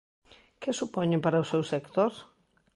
Que 0.61 0.71
supoñen 0.79 1.23
para 1.25 1.43
o 1.43 1.49
seu 1.51 1.61
sector? 1.71 2.11